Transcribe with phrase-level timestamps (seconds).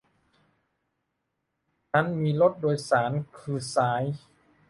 [1.93, 4.03] นั้นมีรถโดยสารคือสาย